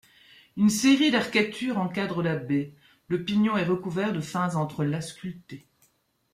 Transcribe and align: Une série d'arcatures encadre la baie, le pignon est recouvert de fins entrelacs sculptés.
Une 0.57 0.71
série 0.71 1.11
d'arcatures 1.11 1.77
encadre 1.77 2.23
la 2.23 2.35
baie, 2.35 2.73
le 3.07 3.23
pignon 3.23 3.55
est 3.55 3.63
recouvert 3.65 4.13
de 4.13 4.19
fins 4.19 4.55
entrelacs 4.55 5.03
sculptés. 5.03 5.67